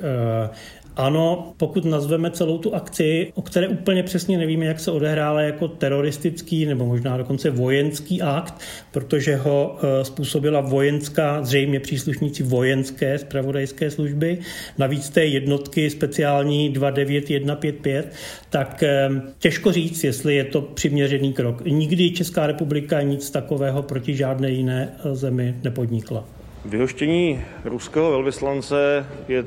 Ano, 1.02 1.54
pokud 1.58 1.86
nazveme 1.86 2.32
celou 2.32 2.58
tu 2.58 2.76
akci, 2.76 3.32
o 3.36 3.42
které 3.42 3.68
úplně 3.68 4.04
přesně 4.04 4.38
nevíme, 4.38 4.66
jak 4.66 4.80
se 4.80 4.92
odehrála 4.92 5.42
jako 5.42 5.68
teroristický 5.68 6.66
nebo 6.66 6.86
možná 6.86 7.18
dokonce 7.18 7.50
vojenský 7.50 8.22
akt, 8.22 8.54
protože 8.92 9.36
ho 9.36 9.80
eh, 9.80 10.06
způsobila 10.06 10.62
vojenská, 10.62 11.44
zřejmě 11.44 11.80
příslušníci 11.80 12.44
vojenské 12.44 13.18
zpravodajské 13.18 13.92
služby, 13.92 14.38
navíc 14.78 15.10
té 15.10 15.26
jednotky 15.26 15.90
speciální 15.90 16.70
29155, 16.70 18.14
tak 18.50 18.84
eh, 18.84 19.10
těžko 19.40 19.72
říct, 19.72 20.04
jestli 20.04 20.36
je 20.36 20.44
to 20.44 20.62
přiměřený 20.62 21.34
krok. 21.34 21.66
Nikdy 21.66 22.12
Česká 22.12 22.48
republika 22.48 23.02
nic 23.02 23.32
takového 23.32 23.84
proti 23.84 24.16
žádné 24.16 24.50
jiné 24.50 24.96
eh, 25.06 25.16
zemi 25.16 25.56
nepodnikla. 25.64 26.41
Vyhoštění 26.66 27.42
ruského 27.64 28.12
velvyslance, 28.12 29.06
je, 29.28 29.44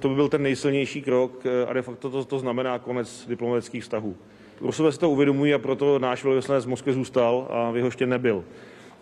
to 0.00 0.08
by 0.08 0.14
byl 0.14 0.28
ten 0.28 0.42
nejsilnější 0.42 1.02
krok 1.02 1.46
a 1.68 1.72
de 1.72 1.82
facto 1.82 2.10
to, 2.10 2.24
to 2.24 2.38
znamená 2.38 2.78
konec 2.78 3.26
diplomatických 3.28 3.82
vztahů. 3.82 4.16
Rusové 4.60 4.92
si 4.92 4.98
to 4.98 5.10
uvědomují 5.10 5.54
a 5.54 5.58
proto 5.58 5.98
náš 5.98 6.24
velvyslanec 6.24 6.64
v 6.64 6.68
Moskvě 6.68 6.94
zůstal 6.94 7.48
a 7.50 7.70
vyhoštěn 7.70 8.08
nebyl. 8.08 8.44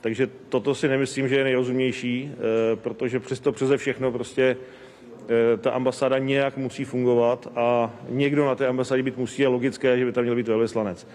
Takže 0.01 0.29
toto 0.49 0.75
si 0.75 0.89
nemyslím, 0.89 1.29
že 1.29 1.37
je 1.37 1.45
nejrozumnější, 1.45 2.31
eh, 2.33 2.77
protože 2.77 3.21
přesto 3.21 3.53
přeze 3.53 3.77
všechno 3.77 4.13
prostě 4.13 4.57
eh, 5.23 5.57
ta 5.57 5.71
ambasáda 5.71 6.19
nějak 6.19 6.57
musí 6.57 6.85
fungovat 6.85 7.49
a 7.57 7.95
někdo 8.09 8.47
na 8.47 8.55
té 8.55 8.67
ambasádě 8.67 9.03
být 9.03 9.19
musí, 9.19 9.43
je 9.43 9.49
logické, 9.49 9.99
že 9.99 10.05
by 10.05 10.13
tam 10.13 10.25
měl 10.25 10.37
být 10.37 10.49
velvyslanec. 10.49 11.07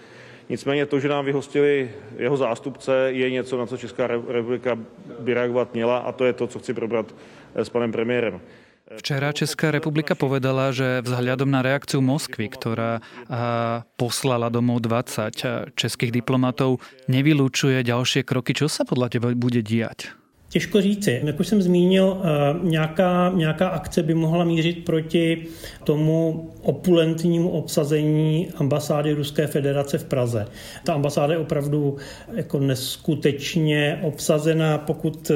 Nicméně 0.50 0.86
to, 0.86 1.00
že 1.00 1.08
nám 1.08 1.24
vyhostili 1.24 1.90
jeho 2.18 2.36
zástupce, 2.36 2.92
je 3.14 3.30
něco, 3.30 3.58
na 3.58 3.66
co 3.66 3.76
Česká 3.78 4.06
republika 4.06 4.78
by 5.20 5.34
reagovat 5.34 5.74
měla 5.74 5.98
a 5.98 6.12
to 6.12 6.24
je 6.24 6.32
to, 6.32 6.46
co 6.46 6.58
chci 6.58 6.74
probrat 6.74 7.14
eh, 7.54 7.64
s 7.64 7.68
panem 7.70 7.92
premiérem. 7.92 8.40
Včera 8.90 9.30
Česká 9.30 9.70
republika 9.70 10.18
povedala, 10.18 10.74
že 10.74 10.98
vzhľadom 11.06 11.46
na 11.46 11.62
reakciu 11.62 12.02
Moskvy, 12.02 12.50
ktorá 12.50 12.98
poslala 13.94 14.50
domov 14.50 14.82
20 14.82 15.78
českých 15.78 16.10
diplomatov, 16.10 16.82
nevylučuje 17.06 17.86
ďalšie 17.86 18.26
kroky. 18.26 18.50
Čo 18.50 18.66
sa 18.66 18.82
podľa 18.82 19.14
teba 19.14 19.30
bude 19.30 19.62
diať? 19.62 20.10
Těžko 20.52 20.80
říci. 20.80 21.20
Jak 21.24 21.40
už 21.40 21.46
jsem 21.48 21.62
zmínil, 21.62 22.20
eh, 22.22 22.58
nějaká, 22.62 23.32
nějaká 23.34 23.68
akce 23.68 24.02
by 24.02 24.14
mohla 24.14 24.44
mířit 24.44 24.84
proti 24.84 25.46
tomu 25.84 26.50
opulentnímu 26.62 27.50
obsazení 27.50 28.48
ambasády 28.56 29.12
Ruské 29.12 29.46
federace 29.46 29.98
v 29.98 30.04
Praze. 30.04 30.46
Ta 30.84 30.94
ambasáda 30.94 31.32
je 31.32 31.38
opravdu 31.38 31.96
jako 32.34 32.58
neskutečně 32.60 33.98
obsazená, 34.02 34.78
pokud 34.78 35.30
eh, 35.30 35.34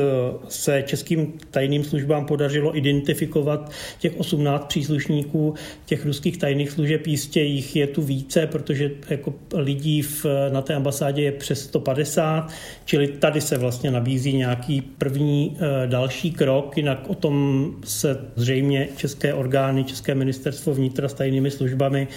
se 0.49 0.83
českým 0.87 1.33
tajným 1.51 1.85
službám 1.85 2.27
podařilo 2.27 2.77
identifikovat 2.77 3.71
těch 3.99 4.17
18 4.17 4.65
příslušníků 4.65 5.55
těch 5.87 6.07
ruských 6.07 6.39
tajných 6.39 6.71
služeb, 6.71 7.07
jistě 7.07 7.41
jich 7.41 7.77
je 7.77 7.87
tu 7.87 8.03
více, 8.03 8.47
protože 8.47 8.91
jako 9.11 9.35
lidí 9.55 10.03
v, 10.03 10.27
na 10.53 10.63
té 10.63 10.75
ambasádě 10.75 11.23
je 11.23 11.33
přes 11.33 11.61
150, 11.61 12.49
čili 12.85 13.09
tady 13.09 13.41
se 13.41 13.59
vlastně 13.59 13.91
nabízí 13.91 14.37
nějaký 14.37 14.81
první 15.05 15.57
eh, 15.57 15.87
další 15.87 16.33
krok, 16.33 16.77
jinak 16.77 17.11
o 17.11 17.15
tom 17.15 17.71
se 17.85 18.19
zřejmě 18.37 18.89
české 18.97 19.35
orgány, 19.35 19.85
České 19.85 20.15
ministerstvo 20.15 20.75
vnitra 20.75 21.09
s 21.09 21.15
tajnými 21.15 21.51
službami 21.51 22.09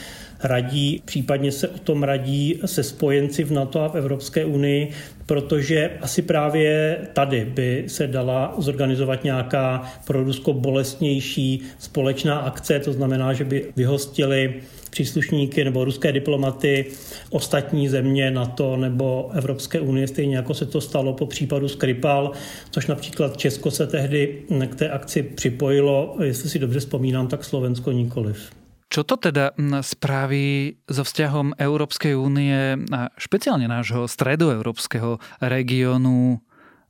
radí, 0.43 1.01
případně 1.05 1.51
se 1.51 1.67
o 1.67 1.77
tom 1.77 2.03
radí 2.03 2.59
se 2.65 2.83
spojenci 2.83 3.43
v 3.43 3.51
NATO 3.51 3.81
a 3.81 3.87
v 3.87 3.95
Evropské 3.95 4.45
unii, 4.45 4.91
protože 5.25 5.91
asi 6.01 6.21
právě 6.21 6.97
tady 7.13 7.45
by 7.45 7.83
se 7.87 8.07
dala 8.07 8.55
zorganizovat 8.57 9.23
nějaká 9.23 9.91
pro 10.07 10.23
Rusko 10.23 10.53
bolestnější 10.53 11.61
společná 11.79 12.37
akce, 12.37 12.79
to 12.79 12.93
znamená, 12.93 13.33
že 13.33 13.43
by 13.43 13.65
vyhostili 13.75 14.53
příslušníky 14.89 15.63
nebo 15.63 15.85
ruské 15.85 16.11
diplomaty 16.11 16.85
ostatní 17.29 17.87
země 17.87 18.31
NATO 18.31 18.77
nebo 18.77 19.29
Evropské 19.33 19.79
unie, 19.79 20.07
stejně 20.07 20.35
jako 20.35 20.53
se 20.53 20.65
to 20.65 20.81
stalo 20.81 21.13
po 21.13 21.25
případu 21.25 21.67
Skripal, 21.67 22.31
což 22.71 22.87
například 22.87 23.37
Česko 23.37 23.71
se 23.71 23.87
tehdy 23.87 24.35
k 24.69 24.75
té 24.75 24.89
akci 24.89 25.23
připojilo, 25.23 26.15
jestli 26.23 26.49
si 26.49 26.59
dobře 26.59 26.79
vzpomínám, 26.79 27.27
tak 27.27 27.43
Slovensko 27.43 27.91
nikoliv. 27.91 28.49
Čo 28.87 29.03
to 29.03 29.19
teda 29.19 29.51
spraví 29.83 30.79
so 30.87 31.03
vzťahom 31.03 31.59
Európskej 31.59 32.15
únie 32.15 32.87
a 32.87 33.11
špeciálne 33.19 33.67
nášho 33.67 34.07
stredoeurópskeho 34.07 35.19
regiónu 35.43 36.39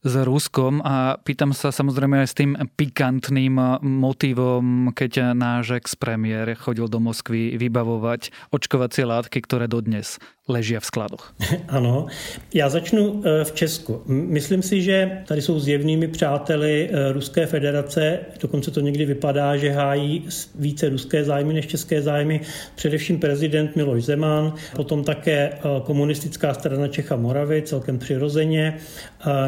s 0.05 0.13
Ruskom? 0.13 0.85
A 0.85 1.17
pýtam 1.17 1.57
sa 1.57 1.73
samozrejme 1.73 2.21
aj 2.21 2.29
s 2.29 2.37
tým 2.37 2.53
pikantným 2.53 3.81
motivom, 3.81 4.93
keď 4.93 5.33
náš 5.33 5.81
ex-premiér 5.81 6.53
chodil 6.53 6.85
do 6.85 7.01
Moskvy 7.01 7.57
vybavovať 7.57 8.29
očkovacie 8.53 9.01
látky, 9.01 9.41
ktoré 9.41 9.65
dodnes 9.65 10.21
ležia 10.47 10.79
v 10.79 10.85
skladoch. 10.85 11.33
Ano, 11.67 12.05
já 12.53 12.69
začnu 12.69 13.23
eh, 13.25 13.43
v 13.43 13.51
Česku. 13.51 14.01
Myslím 14.07 14.61
si, 14.61 14.81
že 14.81 15.21
tady 15.27 15.41
jsou 15.41 15.59
zjevnými 15.59 16.07
přáteli 16.07 16.89
eh, 16.91 17.11
Ruské 17.13 17.45
federace, 17.45 18.19
dokonce 18.41 18.71
to 18.71 18.79
někdy 18.79 19.05
vypadá, 19.05 19.57
že 19.57 19.71
hájí 19.71 20.27
více 20.55 20.89
ruské 20.89 21.23
zájmy 21.23 21.53
než 21.53 21.67
české 21.67 22.01
zájmy, 22.01 22.41
především 22.75 23.19
prezident 23.19 23.75
Miloš 23.75 24.03
Zeman, 24.03 24.53
potom 24.75 25.03
také 25.03 25.49
eh, 25.53 25.59
komunistická 25.83 26.53
strana 26.53 26.87
Čecha 26.87 27.15
Moravy, 27.15 27.61
celkem 27.61 27.99
přirozeně. 27.99 28.77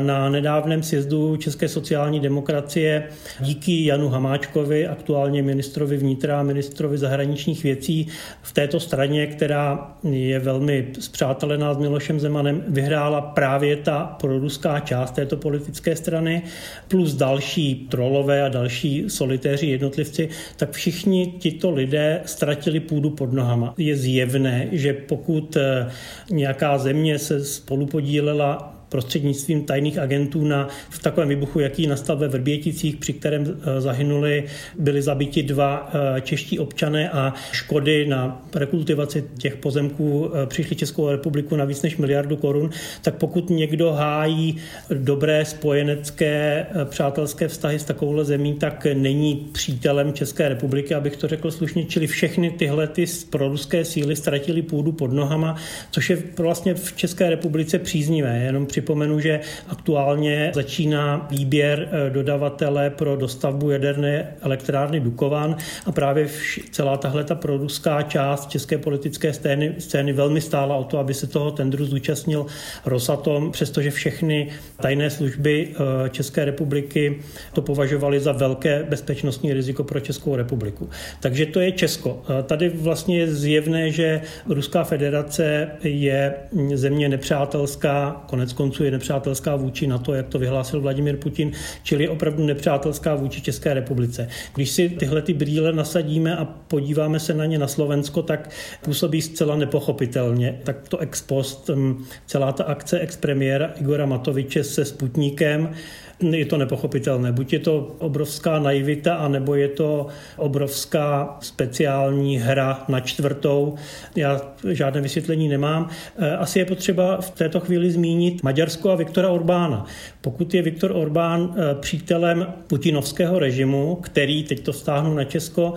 Na 0.01 0.29
nedávném 0.29 0.83
sjezdu 0.83 1.37
České 1.37 1.67
sociální 1.67 2.19
demokracie 2.19 3.03
díky 3.39 3.85
Janu 3.85 4.09
Hamáčkovi, 4.09 4.87
aktuálně 4.87 5.43
ministrovi 5.43 5.97
vnitra 5.97 6.39
a 6.39 6.43
ministrovi 6.43 6.97
zahraničních 6.97 7.63
věcí, 7.63 8.07
v 8.41 8.51
této 8.51 8.79
straně, 8.79 9.27
která 9.27 9.95
je 10.03 10.39
velmi 10.39 10.88
zpřátelená 10.99 11.73
s 11.73 11.77
Milošem 11.77 12.19
Zemanem, 12.19 12.63
vyhrála 12.67 13.21
právě 13.21 13.75
ta 13.75 14.15
proruská 14.19 14.79
část 14.79 15.11
této 15.11 15.37
politické 15.37 15.95
strany, 15.95 16.43
plus 16.87 17.13
další 17.13 17.87
trolové 17.91 18.43
a 18.43 18.49
další 18.49 19.05
solitéři 19.07 19.67
jednotlivci, 19.67 20.29
tak 20.57 20.71
všichni 20.71 21.33
tito 21.39 21.71
lidé 21.71 22.21
ztratili 22.25 22.79
půdu 22.79 23.09
pod 23.09 23.33
nohama. 23.33 23.73
Je 23.77 23.97
zjevné, 23.97 24.67
že 24.71 24.93
pokud 24.93 25.57
eh, 25.57 25.91
nějaká 26.29 26.77
země 26.77 27.19
se 27.19 27.45
spolu 27.45 27.85
podílela 27.85 28.78
prostřednictvím 28.89 29.63
tajných 29.63 29.97
agentů 29.97 30.43
na, 30.43 30.67
v 30.89 30.99
takovém 30.99 31.29
výbuchu, 31.29 31.59
jaký 31.59 31.87
nastal 31.87 32.17
ve 32.17 32.27
Vrběticích, 32.27 32.95
při 32.95 33.13
kterém 33.13 33.43
eh, 33.47 33.81
zahynuli, 33.81 34.43
byli 34.79 35.01
zabiti 35.01 35.43
dva 35.43 35.91
eh, 35.93 36.21
čeští 36.21 36.59
občané 36.59 37.09
a 37.09 37.33
škody 37.51 38.05
na 38.07 38.45
rekultivaci 38.55 39.23
těch 39.37 39.55
pozemků 39.55 40.31
eh, 40.33 40.45
přišly 40.45 40.75
Českou 40.75 41.09
republiku 41.09 41.55
na 41.55 41.65
víc 41.65 41.81
než 41.81 41.97
miliardu 41.97 42.37
korun, 42.37 42.69
tak 43.01 43.15
pokud 43.15 43.49
někdo 43.49 43.91
hájí 43.91 44.57
dobré 44.93 45.45
spojenecké 45.45 46.65
přátelské 46.85 47.47
vztahy 47.47 47.79
s 47.79 47.83
takovouhle 47.83 48.25
zemí, 48.25 48.53
tak 48.53 48.87
není 48.93 49.49
přítelem 49.51 50.13
České 50.13 50.49
republiky, 50.49 50.95
abych 50.95 51.17
to 51.17 51.27
řekl 51.27 51.51
slušně, 51.51 51.85
čili 51.85 52.07
všechny 52.07 52.51
tyhle 52.51 52.87
ty 52.87 53.05
proruské 53.29 53.85
síly 53.85 54.15
ztratili 54.15 54.61
půdu 54.61 54.91
pod 54.91 55.13
nohama, 55.13 55.55
což 55.91 56.09
je 56.09 56.17
vlastně 56.37 56.73
v 56.73 56.93
České 56.95 57.29
republice 57.29 57.79
příznivé. 57.79 58.39
Jenom 58.45 58.65
při 58.65 58.78
Připomenu, 58.79 59.19
že 59.19 59.39
aktuálně 59.67 60.51
začíná 60.55 61.27
výběr 61.31 61.89
eh, 61.91 62.09
dodavatele 62.09 62.89
pro 62.89 63.15
dostavbu 63.15 63.69
jaderné 63.69 64.33
elektrárny 64.41 64.99
Dukovan 64.99 65.55
a 65.85 65.91
právě 65.91 66.27
celá 66.71 66.97
tahle 66.97 67.23
ta 67.23 67.35
proruská 67.35 68.01
část 68.01 68.49
české 68.49 68.77
politické 68.77 69.33
scény, 69.33 69.75
scény 69.77 70.13
velmi 70.13 70.41
stála 70.41 70.75
o 70.75 70.83
to, 70.83 70.99
aby 70.99 71.13
se 71.13 71.27
toho 71.27 71.51
tendru 71.51 71.85
zúčastnil 71.85 72.45
Rosatom, 72.85 73.51
přestože 73.51 73.91
všechny 73.91 74.49
tajné 74.81 75.09
služby 75.09 75.67
eh, 75.71 76.09
České 76.09 76.45
republiky 76.45 77.19
to 77.53 77.61
považovali 77.61 78.19
za 78.19 78.31
velké 78.31 78.83
bezpečnostní 78.89 79.53
riziko 79.53 79.83
pro 79.83 79.99
Českou 79.99 80.35
republiku. 80.35 80.89
Takže 81.19 81.45
to 81.45 81.59
je 81.59 81.71
Česko. 81.71 82.21
Eh, 82.29 82.43
tady 82.43 82.69
vlastně 82.69 83.19
je 83.19 83.33
zjevné, 83.33 83.91
že 83.91 84.21
Ruská 84.49 84.83
federace 84.83 85.67
je 85.83 86.33
země 86.73 87.09
nepřátelská, 87.09 88.23
konec 88.29 88.53
konců 88.53 88.68
konců 88.69 88.83
je 88.83 88.91
nepřátelská 88.91 89.55
vůči 89.55 89.87
na 89.87 89.97
to, 89.97 90.13
jak 90.13 90.27
to 90.27 90.39
vyhlásil 90.39 90.81
Vladimir 90.81 91.17
Putin, 91.17 91.51
čili 91.83 92.03
je 92.03 92.09
opravdu 92.09 92.45
nepřátelská 92.45 93.15
vůči 93.15 93.41
České 93.41 93.73
republice. 93.73 94.29
Když 94.55 94.69
si 94.69 94.89
tyhle 94.89 95.21
ty 95.21 95.33
brýle 95.33 95.73
nasadíme 95.73 96.37
a 96.37 96.45
podíváme 96.45 97.19
se 97.19 97.33
na 97.33 97.45
ně 97.45 97.59
na 97.59 97.67
Slovensko, 97.67 98.21
tak 98.21 98.49
působí 98.81 99.21
zcela 99.21 99.55
nepochopitelně. 99.55 100.59
Tak 100.63 100.89
to 100.89 100.97
ex 100.97 101.21
post, 101.21 101.69
hm, 101.75 102.05
celá 102.27 102.51
ta 102.51 102.63
akce 102.63 102.99
ex-premiéra 102.99 103.73
Igora 103.81 104.05
Matoviče 104.05 104.63
se 104.63 104.85
Sputníkem, 104.85 105.73
je 106.21 106.45
to 106.45 106.57
nepochopitelné. 106.57 107.31
Buď 107.31 107.53
je 107.53 107.59
to 107.59 107.95
obrovská 107.97 108.59
naivita, 108.59 109.15
anebo 109.15 109.55
je 109.55 109.67
to 109.67 110.07
obrovská 110.37 111.37
speciální 111.41 112.37
hra 112.37 112.85
na 112.87 112.99
čtvrtou. 112.99 113.75
Já 114.15 114.41
žádné 114.71 115.01
vysvětlení 115.01 115.47
nemám. 115.47 115.89
E, 116.17 116.37
asi 116.37 116.59
je 116.59 116.65
potřeba 116.65 117.21
v 117.21 117.29
této 117.29 117.59
chvíli 117.59 117.91
zmínit 117.91 118.43
Maďarsko 118.43 118.91
a 118.91 118.95
Viktora 118.95 119.29
Orbána. 119.29 119.85
Pokud 120.21 120.53
je 120.53 120.61
Viktor 120.61 120.91
Orbán 120.91 121.55
e, 121.57 121.75
přítelem 121.75 122.53
putinovského 122.67 123.39
režimu, 123.39 123.95
který, 123.95 124.43
teď 124.43 124.63
to 124.63 124.73
stáhnu 124.73 125.13
na 125.13 125.23
Česko, 125.23 125.73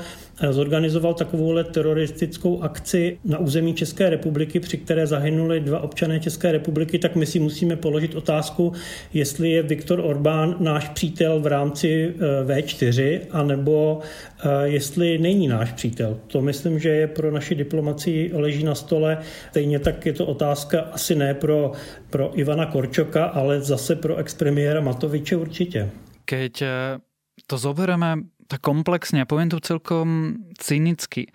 zorganizoval 0.51 1.15
takovouhle 1.15 1.65
teroristickou 1.65 2.63
akci 2.63 3.19
na 3.25 3.39
území 3.39 3.75
České 3.75 4.11
republiky, 4.11 4.61
při 4.61 4.77
které 4.79 5.07
zahynuli 5.07 5.61
dva 5.61 5.81
občané 5.81 6.21
České 6.21 6.53
republiky, 6.53 6.99
tak 6.99 7.17
my 7.17 7.27
si 7.27 7.39
musíme 7.39 7.77
položit 7.77 8.15
otázku, 8.15 8.73
jestli 9.13 9.51
je 9.51 9.63
Viktor 9.63 10.01
Orbán 10.01 10.57
náš 10.61 10.89
přítel 10.89 11.41
v 11.41 11.47
rámci 11.47 12.15
eh, 12.15 12.45
V4, 12.45 13.21
anebo 13.31 14.01
eh, 14.01 14.49
jestli 14.65 15.19
není 15.19 15.49
náš 15.49 15.73
přítel. 15.73 16.19
To 16.27 16.43
myslím, 16.43 16.79
že 16.79 16.89
je 16.89 17.07
pro 17.07 17.31
naši 17.31 17.55
diplomaci 17.55 18.31
leží 18.35 18.65
na 18.65 18.75
stole. 18.75 19.19
Stejně 19.51 19.79
tak 19.79 20.07
je 20.07 20.13
to 20.13 20.27
otázka 20.27 20.81
asi 20.81 21.15
ne 21.15 21.35
pro, 21.35 21.73
pro 22.11 22.39
Ivana 22.39 22.67
Korčoka, 22.67 23.25
ale 23.25 23.61
zase 23.61 23.97
pro 23.97 24.17
expremiéra 24.17 24.81
Matoviče 24.81 25.37
určitě. 25.37 25.91
Keď 26.25 26.63
eh, 26.63 26.69
to 27.47 27.59
zoberieme 27.59 28.15
tak 28.49 28.65
komplexne 28.65 29.23
a 29.23 29.29
poviem 29.29 29.53
to 29.53 29.63
celkom 29.63 30.41
cynicky. 30.59 31.31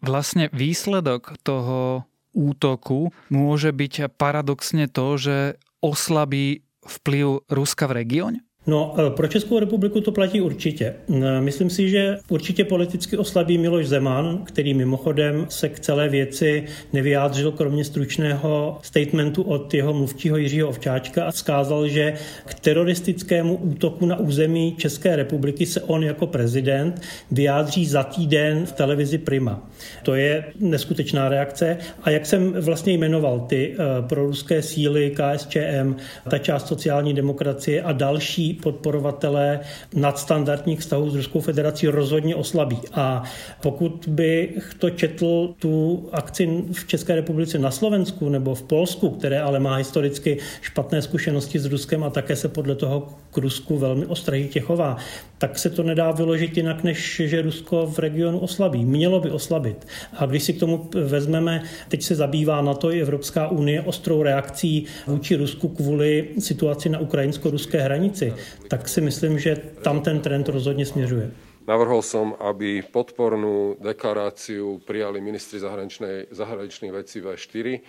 Vlastne 0.00 0.48
výsledok 0.54 1.36
toho 1.42 2.06
útoku 2.32 3.10
môže 3.28 3.74
byť 3.74 4.14
paradoxne 4.14 4.86
to, 4.86 5.18
že 5.18 5.36
oslabí 5.82 6.62
vplyv 6.86 7.44
Ruska 7.50 7.90
v 7.90 7.96
regióne? 8.04 8.40
No, 8.68 8.94
e, 8.98 9.10
pro 9.10 9.28
Českou 9.28 9.58
republiku 9.58 10.00
to 10.00 10.12
platí 10.12 10.40
určitě. 10.40 10.94
E, 11.24 11.40
myslím 11.40 11.70
si, 11.70 11.88
že 11.88 12.18
určitě 12.28 12.64
politicky 12.64 13.16
oslabí 13.16 13.58
Miloš 13.58 13.88
Zeman, 13.88 14.44
který 14.44 14.74
mimochodem 14.74 15.46
se 15.48 15.68
k 15.68 15.80
celé 15.80 16.08
věci 16.08 16.64
nevyjádřil, 16.92 17.52
kromě 17.52 17.84
stručného 17.84 18.78
statementu 18.82 19.42
od 19.42 19.74
jeho 19.74 19.94
mluvčího 19.94 20.36
Jiřího 20.36 20.68
Ovčáčka 20.68 21.24
a 21.24 21.30
vzkázal, 21.30 21.88
že 21.88 22.14
k 22.44 22.54
teroristickému 22.54 23.56
útoku 23.56 24.06
na 24.06 24.16
území 24.16 24.74
České 24.78 25.16
republiky 25.16 25.66
se 25.66 25.80
on 25.80 26.02
jako 26.02 26.26
prezident 26.26 27.02
vyjádří 27.30 27.86
za 27.86 28.02
týden 28.02 28.66
v 28.66 28.72
televizi 28.72 29.18
Prima. 29.18 29.70
To 30.02 30.14
je 30.14 30.44
neskutečná 30.60 31.28
reakce. 31.28 31.76
A 32.02 32.10
jak 32.10 32.26
jsem 32.26 32.52
vlastně 32.52 32.92
jmenoval 32.92 33.40
ty 33.40 33.74
e, 33.74 34.02
proruské 34.02 34.62
síly 34.62 35.14
KSČM, 35.16 35.96
ta 36.30 36.38
část 36.38 36.66
sociální 36.66 37.14
demokracie 37.14 37.82
a 37.82 37.92
další 37.92 38.57
podporovatelé 38.62 39.60
nadstandardních 39.94 40.80
vztahů 40.80 41.10
s 41.10 41.14
Ruskou 41.14 41.40
federací 41.40 41.88
rozhodně 41.88 42.36
oslabí. 42.36 42.78
A 42.92 43.22
pokud 43.62 44.08
bych 44.08 44.74
to 44.78 44.90
četl 44.90 45.54
tu 45.58 46.08
akci 46.12 46.64
v 46.72 46.86
České 46.86 47.14
republice 47.14 47.58
na 47.58 47.70
Slovensku 47.70 48.28
nebo 48.28 48.54
v 48.54 48.62
Polsku, 48.62 49.10
které 49.10 49.40
ale 49.40 49.60
má 49.60 49.74
historicky 49.74 50.38
špatné 50.60 51.02
zkušenosti 51.02 51.58
s 51.58 51.64
Ruskem 51.64 52.04
a 52.04 52.10
také 52.10 52.36
se 52.36 52.48
podle 52.48 52.74
toho 52.74 53.08
k 53.32 53.38
Rusku 53.38 53.78
velmi 53.78 54.06
ostražitě 54.06 54.60
chová, 54.60 54.96
tak 55.38 55.58
se 55.58 55.70
to 55.70 55.82
nedá 55.82 56.10
vyložit 56.10 56.56
jinak, 56.56 56.84
než 56.84 57.22
že 57.24 57.42
Rusko 57.42 57.86
v 57.86 57.98
regionu 57.98 58.38
oslabí. 58.38 58.84
Mělo 58.84 59.20
by 59.20 59.30
oslabit. 59.30 59.86
A 60.16 60.26
když 60.26 60.42
si 60.42 60.52
k 60.52 60.60
tomu 60.60 60.90
vezmeme, 61.04 61.62
teď 61.88 62.02
se 62.02 62.14
zabývá 62.14 62.62
na 62.62 62.74
to 62.74 62.92
i 62.92 63.00
Evropská 63.00 63.48
unie 63.48 63.82
ostrou 63.82 64.22
reakcí 64.22 64.84
vůči 65.06 65.36
Rusku 65.36 65.68
kvůli 65.68 66.28
situaci 66.38 66.88
na 66.88 66.98
ukrajinsko-ruské 66.98 67.80
hranici, 67.80 68.34
tak 68.68 68.88
si 68.88 69.00
myslím, 69.00 69.38
že 69.38 69.56
tam 69.82 70.00
ten 70.00 70.20
trend 70.20 70.48
rozhodně 70.48 70.86
směřuje. 70.86 71.30
Navrhol 71.68 72.00
som, 72.00 72.32
aby 72.40 72.80
podpornú 72.80 73.76
deklaráciu 73.76 74.80
prijali 74.88 75.20
ministri 75.20 75.60
zahraničnej, 75.60 76.32
zahraničných 76.32 76.92
vecí 76.96 77.20
V4 77.20 77.84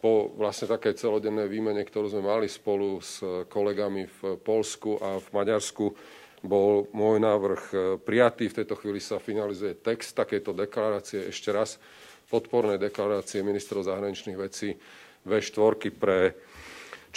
po 0.00 0.32
vlastne 0.32 0.64
také 0.64 0.96
celodennej 0.96 1.44
výmene, 1.44 1.84
ktorú 1.84 2.08
sme 2.08 2.24
mali 2.24 2.48
spolu 2.48 3.04
s 3.04 3.20
kolegami 3.52 4.08
v 4.08 4.40
Polsku 4.40 4.96
a 4.96 5.20
v 5.20 5.28
Maďarsku, 5.36 5.92
bol 6.40 6.88
môj 6.96 7.20
návrh 7.20 7.62
prijatý. 8.00 8.48
V 8.48 8.64
tejto 8.64 8.80
chvíli 8.80 8.96
sa 8.96 9.20
finalizuje 9.20 9.76
text 9.76 10.16
takéto 10.16 10.56
deklarácie. 10.56 11.28
Ešte 11.28 11.52
raz 11.52 11.76
podporné 12.32 12.80
deklarácie 12.80 13.44
ministrov 13.44 13.84
zahraničných 13.84 14.40
vecí 14.40 14.72
V4 15.28 15.92
pre 15.92 16.32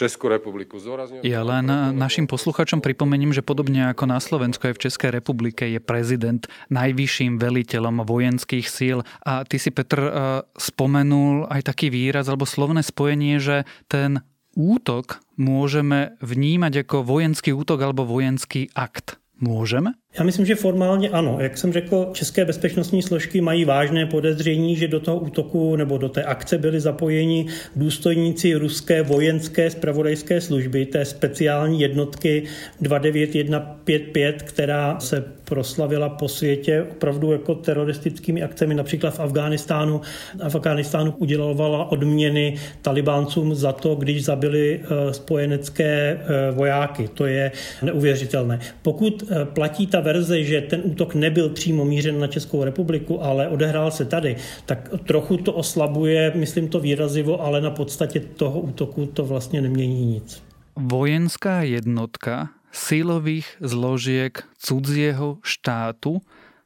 Českú 0.02 0.34
republiku. 0.34 0.82
Zdôrazňujem... 0.82 1.22
Ja 1.22 1.46
len 1.46 1.70
našim 1.94 2.26
posluchačom 2.26 2.82
pripomením, 2.82 3.38
že 3.38 3.46
podobne 3.46 3.94
ako 3.94 4.10
na 4.10 4.18
Slovensku 4.18 4.66
aj 4.66 4.82
v 4.82 4.84
Českej 4.90 5.10
republike 5.14 5.70
je 5.70 5.78
prezident 5.78 6.42
najvyšším 6.74 7.38
veliteľom 7.38 8.02
vojenských 8.02 8.66
síl. 8.66 9.06
A 9.22 9.46
ty 9.46 9.62
si, 9.62 9.70
Petr, 9.70 10.02
eh, 10.02 10.12
spomenul 10.58 11.46
aj 11.54 11.70
taký 11.70 11.94
výraz 11.94 12.26
alebo 12.26 12.50
slovné 12.50 12.82
spojenie, 12.82 13.38
že 13.38 13.70
ten 13.86 14.26
útok 14.58 15.22
môžeme 15.38 16.18
vnímať 16.20 16.90
ako 16.90 17.06
vojenský 17.06 17.54
útok 17.54 17.86
alebo 17.86 18.04
vojenský 18.04 18.74
akt. 18.74 19.22
Môžeme? 19.38 20.01
Já 20.20 20.24
myslím, 20.24 20.46
že 20.46 20.56
formálně 20.56 21.10
ano. 21.10 21.38
Jak 21.40 21.58
jsem 21.58 21.74
řekl, 21.74 22.10
české 22.14 22.46
bezpečnostní 22.46 23.02
složky 23.02 23.42
mají 23.42 23.66
vážné 23.66 24.06
podezření, 24.06 24.76
že 24.76 24.88
do 24.88 25.00
toho 25.00 25.18
útoku 25.18 25.76
nebo 25.76 25.98
do 25.98 26.10
té 26.10 26.24
akce 26.24 26.58
byli 26.58 26.80
zapojeni 26.80 27.46
důstojníci 27.76 28.54
ruské 28.54 29.02
vojenské 29.02 29.70
spravodajské 29.70 30.42
služby, 30.42 30.86
té 30.86 31.06
speciální 31.06 31.82
jednotky 31.82 32.44
29155, 32.82 34.42
která 34.42 35.00
se 35.00 35.24
proslavila 35.44 36.10
po 36.10 36.28
světě 36.28 36.86
opravdu 36.92 37.32
jako 37.32 37.56
teroristickými 37.56 38.44
akcemi. 38.44 38.74
Například 38.74 39.12
v 39.12 39.20
Afghánistánu. 39.20 40.02
V 40.50 40.56
Afghánistánu 40.56 41.12
udělovala 41.18 41.92
odměny 41.92 42.56
talibáncům 42.82 43.56
za 43.56 43.72
to, 43.72 43.96
když 43.96 44.26
zabili 44.26 44.80
eh, 44.84 45.14
spojenecké 45.14 46.20
eh, 46.20 46.52
vojáky. 46.52 47.10
To 47.14 47.26
je 47.26 47.52
neuvěřitelné. 47.82 48.60
Pokud 48.82 49.24
eh, 49.24 49.46
platí 49.46 49.88
ta 49.88 50.01
verze, 50.02 50.44
že 50.44 50.62
ten 50.62 50.82
útok 50.84 51.16
nebyl 51.16 51.50
přímo 51.50 51.86
mířen 51.86 52.20
na 52.20 52.28
Českou 52.28 52.64
republiku, 52.64 53.24
ale 53.24 53.48
odehrál 53.48 53.92
se 53.92 54.06
tady, 54.06 54.36
tak 54.66 54.90
trochu 55.06 55.38
to 55.38 55.54
oslabuje, 55.54 56.34
myslím 56.36 56.68
to 56.68 56.80
výrazivo, 56.80 57.42
ale 57.42 57.62
na 57.62 57.72
podstatě 57.72 58.20
toho 58.20 58.60
útoku 58.60 59.06
to 59.06 59.26
vlastně 59.26 59.62
nemění 59.62 60.06
nic. 60.06 60.44
Vojenská 60.76 61.62
jednotka 61.62 62.50
sílových 62.72 63.58
zložiek 63.62 64.44
cudzieho 64.58 65.38
štátu 65.44 66.22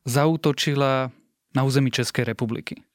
zautočila 0.05 1.11
na 1.55 1.61
území 1.63 1.91
Českej 1.91 2.25
republiky. 2.25 2.85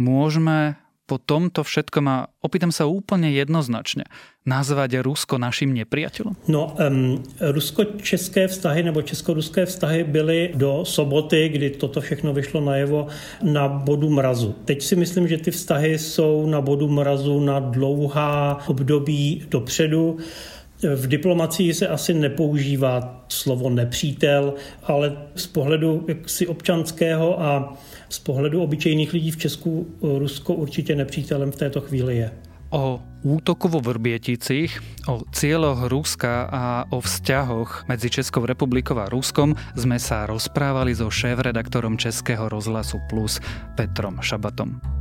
Môžeme 0.00 0.80
po 1.10 1.18
tomto 1.18 1.66
všetkom, 1.66 2.06
a 2.06 2.30
opýtam 2.38 2.70
sa 2.70 2.86
úplne 2.86 3.34
jednoznačne, 3.34 4.06
nazvať 4.46 5.02
Rusko 5.02 5.42
naším 5.42 5.74
nepriateľom? 5.74 6.46
No, 6.46 6.78
um, 6.78 7.18
rusko-české 7.42 8.46
vztahy 8.46 8.86
nebo 8.86 9.02
česko-ruské 9.02 9.66
vztahy 9.66 10.06
byly 10.06 10.54
do 10.54 10.86
soboty, 10.86 11.50
kdy 11.50 11.82
toto 11.82 11.98
všechno 11.98 12.30
vyšlo 12.30 12.62
najevo, 12.62 13.10
na 13.42 13.66
bodu 13.66 14.06
mrazu. 14.06 14.54
Teď 14.64 14.78
si 14.82 14.94
myslím, 14.96 15.26
že 15.28 15.42
ty 15.42 15.50
vztahy 15.50 15.98
jsou 15.98 16.46
na 16.46 16.60
bodu 16.62 16.86
mrazu 16.86 17.40
na 17.42 17.58
dlouhá 17.58 18.62
období 18.70 19.42
dopředu. 19.50 20.18
V 20.80 21.06
diplomacii 21.06 21.74
se 21.74 21.88
asi 21.88 22.14
nepoužívá 22.14 23.24
slovo 23.28 23.70
nepřítel, 23.70 24.54
ale 24.82 25.16
z 25.34 25.46
pohledu 25.46 26.04
jaksi 26.08 26.46
občanského 26.46 27.42
a 27.42 27.74
z 28.10 28.18
pohledu 28.18 28.62
obyčejných 28.62 29.12
lidí 29.12 29.30
v 29.30 29.36
Česku 29.36 29.86
Rusko 30.02 30.54
určitě 30.54 30.96
nepřítelem 30.96 31.52
v 31.52 31.56
této 31.56 31.80
chvíli 31.80 32.16
je. 32.16 32.30
O 32.70 33.02
útoku 33.22 33.66
vo 33.66 33.82
Vrbieticích, 33.82 34.78
o 35.10 35.26
cieľoch 35.34 35.90
Ruska 35.90 36.46
a 36.46 36.86
o 36.94 37.02
vzťahoch 37.02 37.90
medzi 37.90 38.10
Českou 38.10 38.46
republikou 38.46 38.94
a 38.94 39.10
Ruskom 39.10 39.58
sme 39.74 39.98
sa 39.98 40.22
rozprávali 40.22 40.94
so 40.94 41.10
šéf-redaktorom 41.10 41.98
Českého 41.98 42.46
rozhlasu 42.46 43.02
Plus 43.10 43.42
Petrom 43.74 44.22
Šabatom. 44.22 44.99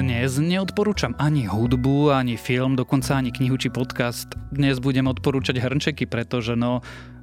Dnes 0.00 0.40
neodporúčam 0.40 1.12
ani 1.20 1.44
hudbu, 1.44 2.08
ani 2.08 2.40
film, 2.40 2.72
dokonca 2.72 3.20
ani 3.20 3.28
knihu 3.36 3.60
či 3.60 3.68
podcast. 3.68 4.32
Dnes 4.48 4.80
budem 4.80 5.04
odporúčať 5.04 5.60
hrnčeky, 5.60 6.08
pretože 6.08 6.56
no, 6.56 6.80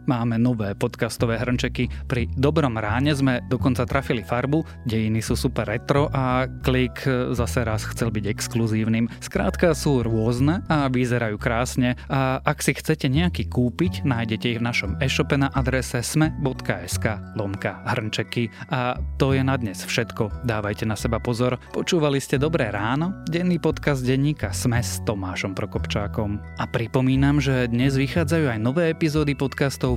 Máme 0.08 0.40
nové 0.40 0.72
podcastové 0.72 1.36
hrnčeky. 1.36 1.92
Pri 2.08 2.32
Dobrom 2.32 2.80
ráne 2.80 3.12
sme 3.12 3.44
dokonca 3.52 3.84
trafili 3.84 4.24
farbu, 4.24 4.64
dejiny 4.88 5.20
sú 5.20 5.36
super 5.36 5.68
retro 5.68 6.08
a 6.16 6.48
klik 6.64 7.04
zase 7.36 7.68
raz 7.68 7.84
chcel 7.84 8.16
byť 8.16 8.24
exkluzívnym. 8.32 9.12
Skrátka 9.20 9.76
sú 9.76 10.00
rôzne 10.08 10.64
a 10.72 10.88
vyzerajú 10.88 11.36
krásne 11.36 12.00
a 12.08 12.40
ak 12.40 12.64
si 12.64 12.72
chcete 12.80 13.12
nejaký 13.12 13.52
kúpiť, 13.52 14.08
nájdete 14.08 14.56
ich 14.56 14.60
v 14.64 14.68
našom 14.72 14.96
e-shope 15.04 15.36
na 15.36 15.52
adrese 15.52 16.00
sme.sk 16.00 17.06
lomka 17.36 17.84
hrnčeky. 17.92 18.48
A 18.72 18.96
to 19.20 19.36
je 19.36 19.44
na 19.44 19.60
dnes 19.60 19.84
všetko. 19.84 20.48
Dávajte 20.48 20.88
na 20.88 20.96
seba 20.96 21.20
pozor. 21.20 21.60
Počúvali 21.76 22.24
ste 22.24 22.40
Dobré 22.40 22.72
ráno, 22.72 23.12
denný 23.28 23.60
podcast 23.60 24.08
denníka 24.08 24.56
Sme 24.56 24.80
s 24.80 25.04
Tomášom 25.04 25.52
Prokopčákom. 25.52 26.40
A 26.56 26.64
pripomínam, 26.64 27.44
že 27.44 27.68
dnes 27.68 28.00
vychádzajú 28.00 28.56
aj 28.56 28.60
nové 28.64 28.88
epizódy 28.88 29.36
podcastov 29.36 29.97